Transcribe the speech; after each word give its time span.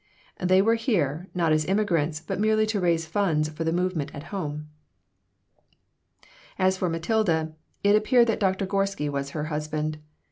They 0.39 0.63
were 0.63 0.73
here, 0.73 1.27
not 1.35 1.51
as 1.51 1.63
immigrants, 1.65 2.21
but 2.21 2.39
merely 2.39 2.65
to 2.65 2.79
raise 2.79 3.05
funds 3.05 3.49
for 3.49 3.63
the 3.63 3.71
movement 3.71 4.09
at 4.15 4.23
home 4.33 4.67
As 6.57 6.75
for 6.75 6.89
Matilda, 6.89 7.53
it 7.83 7.95
appeared 7.95 8.25
that 8.25 8.39
Doctor 8.39 8.65
Gorsky 8.65 9.09
was 9.09 9.29
her 9.29 9.43
husband. 9.43 9.99